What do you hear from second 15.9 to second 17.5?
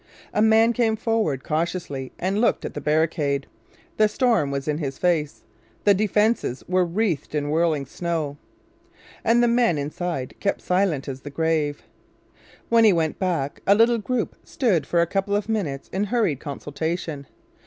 hurried consultation.